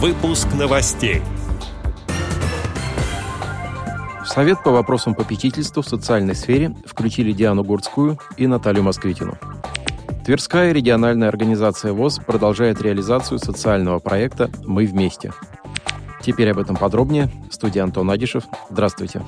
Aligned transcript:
Выпуск 0.00 0.46
новостей. 0.54 1.22
В 4.22 4.28
Совет 4.28 4.62
по 4.62 4.70
вопросам 4.70 5.16
попечительства 5.16 5.82
в 5.82 5.88
социальной 5.88 6.36
сфере 6.36 6.72
включили 6.86 7.32
Диану 7.32 7.64
Гурцкую 7.64 8.16
и 8.36 8.46
Наталью 8.46 8.84
Москвитину. 8.84 9.36
Тверская 10.24 10.70
региональная 10.70 11.26
организация 11.26 11.92
ВОЗ 11.92 12.20
продолжает 12.24 12.80
реализацию 12.80 13.40
социального 13.40 13.98
проекта 13.98 14.52
«Мы 14.64 14.86
вместе». 14.86 15.32
Теперь 16.22 16.52
об 16.52 16.58
этом 16.60 16.76
подробнее. 16.76 17.28
Студия 17.50 17.82
Антон 17.82 18.08
Адишев. 18.08 18.44
Здравствуйте. 18.70 19.22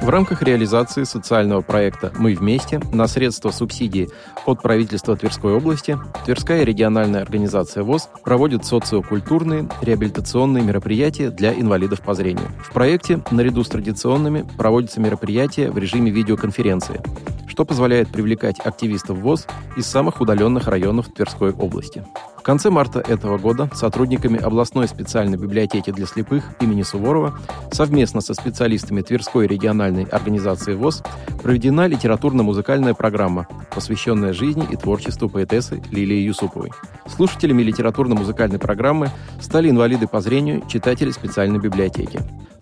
В 0.00 0.08
рамках 0.08 0.42
реализации 0.42 1.04
социального 1.04 1.60
проекта 1.60 2.10
«Мы 2.16 2.34
вместе» 2.34 2.80
на 2.90 3.06
средства 3.06 3.50
субсидии 3.50 4.08
от 4.46 4.62
правительства 4.62 5.14
Тверской 5.14 5.52
области 5.52 5.98
Тверская 6.24 6.64
региональная 6.64 7.20
организация 7.20 7.82
ВОЗ 7.82 8.08
проводит 8.24 8.64
социокультурные 8.64 9.68
реабилитационные 9.82 10.64
мероприятия 10.64 11.30
для 11.30 11.52
инвалидов 11.52 12.00
по 12.00 12.14
зрению. 12.14 12.48
В 12.64 12.72
проекте 12.72 13.22
наряду 13.30 13.62
с 13.62 13.68
традиционными 13.68 14.46
проводятся 14.56 15.00
мероприятия 15.00 15.70
в 15.70 15.76
режиме 15.76 16.10
видеоконференции, 16.10 17.02
что 17.46 17.66
позволяет 17.66 18.08
привлекать 18.08 18.58
активистов 18.58 19.18
ВОЗ 19.18 19.46
из 19.76 19.86
самых 19.86 20.22
удаленных 20.22 20.66
районов 20.66 21.12
Тверской 21.12 21.52
области. 21.52 22.02
В 22.40 22.42
конце 22.42 22.70
марта 22.70 23.00
этого 23.00 23.36
года 23.36 23.68
сотрудниками 23.74 24.40
областной 24.40 24.88
специальной 24.88 25.36
библиотеки 25.36 25.90
для 25.90 26.06
слепых 26.06 26.42
имени 26.58 26.80
Суворова 26.82 27.38
совместно 27.70 28.22
со 28.22 28.32
специалистами 28.32 29.02
Тверской 29.02 29.46
региональной 29.46 30.04
организации 30.04 30.74
ВОЗ 30.74 31.02
проведена 31.42 31.86
литературно-музыкальная 31.86 32.94
программа, 32.94 33.46
посвященная 33.74 34.32
жизни 34.32 34.66
и 34.70 34.76
творчеству 34.76 35.28
поэтессы 35.28 35.82
Лилии 35.90 36.22
Юсуповой. 36.22 36.72
Слушателями 37.06 37.62
литературно-музыкальной 37.62 38.58
программы 38.58 39.10
стали 39.38 39.68
инвалиды 39.68 40.08
по 40.08 40.22
зрению, 40.22 40.66
читатели 40.66 41.10
специальной 41.10 41.58
библиотеки. 41.58 42.20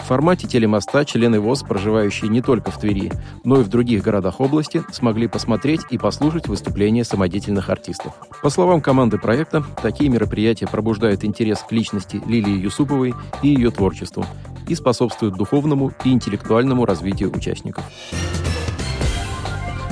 Формате 0.09 0.49
телемоста 0.49 1.05
члены 1.05 1.39
ВОЗ, 1.39 1.65
проживающие 1.65 2.31
не 2.31 2.41
только 2.41 2.71
в 2.71 2.79
Твери, 2.79 3.13
но 3.45 3.61
и 3.61 3.63
в 3.63 3.69
других 3.69 4.03
городах 4.03 4.41
области, 4.41 4.83
смогли 4.91 5.29
посмотреть 5.29 5.83
и 5.91 5.99
послушать 5.99 6.49
выступления 6.49 7.05
самодеятельных 7.05 7.69
артистов. 7.69 8.15
По 8.43 8.49
словам 8.49 8.81
команды 8.81 9.19
проекта, 9.19 9.63
такие 9.83 10.09
мероприятия 10.09 10.67
пробуждают 10.67 11.25
интерес 11.25 11.59
к 11.59 11.71
личности 11.73 12.23
Лилии 12.27 12.59
Юсуповой 12.59 13.15
и 13.43 13.49
ее 13.49 13.71
творчеству 13.71 14.25
и 14.67 14.75
способствуют 14.75 15.37
духовному 15.37 15.93
и 16.03 16.11
интеллектуальному 16.11 16.87
развитию 16.87 17.31
участников 17.31 17.85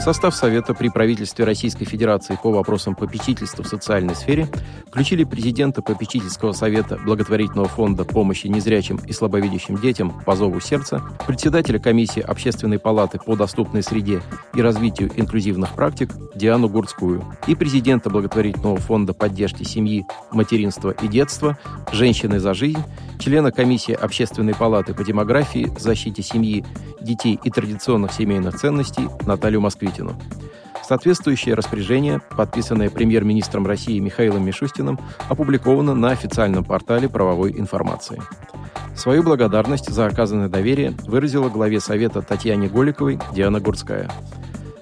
состав 0.06 0.36
Совета 0.36 0.72
при 0.72 0.88
правительстве 0.88 1.44
Российской 1.44 1.84
Федерации 1.84 2.38
по 2.40 2.52
вопросам 2.52 2.94
попечительства 2.94 3.64
в 3.64 3.66
социальной 3.66 4.14
сфере 4.14 4.48
включили 4.96 5.24
президента 5.24 5.82
попечительского 5.82 6.52
совета 6.52 6.96
благотворительного 6.96 7.68
фонда 7.68 8.06
помощи 8.06 8.46
незрячим 8.46 8.96
и 9.06 9.12
слабовидящим 9.12 9.76
детям 9.76 10.22
по 10.24 10.34
зову 10.36 10.58
сердца, 10.58 11.02
председателя 11.26 11.78
комиссии 11.78 12.22
Общественной 12.22 12.78
палаты 12.78 13.18
по 13.18 13.36
доступной 13.36 13.82
среде 13.82 14.22
и 14.54 14.62
развитию 14.62 15.10
инклюзивных 15.14 15.74
практик 15.74 16.14
Диану 16.34 16.70
Гурцкую 16.70 17.22
и 17.46 17.54
президента 17.54 18.08
благотворительного 18.08 18.78
фонда 18.78 19.12
поддержки 19.12 19.64
семьи, 19.64 20.06
материнства 20.32 20.92
и 20.92 21.08
детства 21.08 21.58
«Женщины 21.92 22.40
за 22.40 22.54
жизнь», 22.54 22.82
члена 23.18 23.52
комиссии 23.52 23.92
Общественной 23.92 24.54
палаты 24.54 24.94
по 24.94 25.04
демографии, 25.04 25.70
защите 25.78 26.22
семьи, 26.22 26.64
детей 27.02 27.38
и 27.44 27.50
традиционных 27.50 28.14
семейных 28.14 28.58
ценностей 28.58 29.08
Наталью 29.26 29.60
Москвитину. 29.60 30.18
Соответствующее 30.86 31.54
распоряжение, 31.54 32.20
подписанное 32.36 32.90
премьер-министром 32.90 33.66
России 33.66 33.98
Михаилом 33.98 34.44
Мишустиным, 34.46 35.00
опубликовано 35.28 35.94
на 35.94 36.10
официальном 36.10 36.64
портале 36.64 37.08
правовой 37.08 37.52
информации. 37.58 38.22
Свою 38.94 39.24
благодарность 39.24 39.90
за 39.90 40.06
оказанное 40.06 40.48
доверие 40.48 40.94
выразила 41.06 41.48
главе 41.48 41.80
Совета 41.80 42.22
Татьяне 42.22 42.68
Голиковой 42.68 43.18
Диана 43.34 43.60
Гурцкая– 43.60 44.10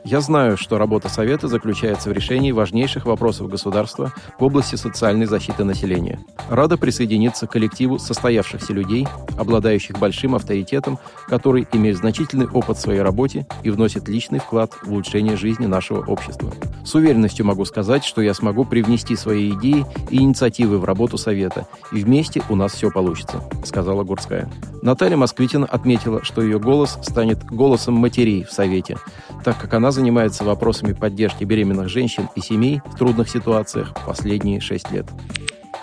я 0.04 0.20
знаю, 0.20 0.56
что 0.56 0.78
работа 0.78 1.08
Совета 1.08 1.48
заключается 1.48 2.10
в 2.10 2.12
решении 2.12 2.52
важнейших 2.52 3.06
вопросов 3.06 3.48
государства 3.48 4.12
в 4.38 4.44
области 4.44 4.76
социальной 4.76 5.26
защиты 5.26 5.64
населения. 5.64 6.20
Рада 6.50 6.76
присоединиться 6.76 7.46
к 7.46 7.52
коллективу 7.52 7.98
состоявшихся 7.98 8.74
людей, 8.74 9.08
обладающих 9.38 9.98
большим 9.98 10.34
авторитетом, 10.34 10.98
который 11.26 11.66
имеет 11.72 11.96
значительный 11.96 12.46
опыт 12.46 12.76
в 12.76 12.80
своей 12.80 13.00
работе 13.00 13.46
и 13.62 13.70
вносит 13.70 14.08
личный 14.08 14.40
вклад 14.40 14.72
в 14.82 14.92
улучшение 14.92 15.36
жизни 15.36 15.66
нашего 15.66 16.04
общества. 16.04 16.52
С 16.84 16.94
уверенностью 16.94 17.46
могу 17.46 17.64
сказать, 17.64 18.04
что 18.04 18.20
я 18.20 18.34
смогу 18.34 18.64
привнести 18.64 19.16
свои 19.16 19.50
идеи 19.50 19.86
и 20.10 20.18
инициативы 20.18 20.78
в 20.78 20.84
работу 20.84 21.16
Совета, 21.16 21.66
и 21.92 21.96
вместе 21.96 22.42
у 22.50 22.56
нас 22.56 22.74
все 22.74 22.90
получится, 22.90 23.42
сказала 23.64 24.04
Гурская. 24.04 24.50
Наталья 24.82 25.16
Москвитина 25.16 25.66
отметила, 25.66 26.22
что 26.22 26.42
ее 26.42 26.58
голос 26.58 26.98
станет 27.02 27.42
голосом 27.44 27.94
матерей 27.94 28.44
в 28.44 28.52
Совете, 28.52 28.98
так 29.44 29.58
как 29.58 29.72
она 29.72 29.90
занимается 29.90 30.44
вопросами 30.44 30.92
поддержки 30.92 31.44
беременных 31.44 31.88
женщин 31.88 32.28
и 32.36 32.40
семей 32.40 32.82
в 32.84 32.98
трудных 32.98 33.30
ситуациях 33.30 33.94
последние 34.06 34.60
шесть 34.60 34.90
лет. 34.90 35.06